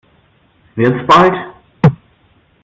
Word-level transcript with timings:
Wird's 0.75 1.05
bald? 1.05 1.35